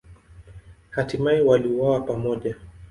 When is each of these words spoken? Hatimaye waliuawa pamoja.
Hatimaye 0.95 1.41
waliuawa 1.41 1.99
pamoja. 2.01 2.55